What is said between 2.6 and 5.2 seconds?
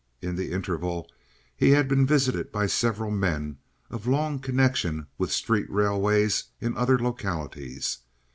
several men of long connection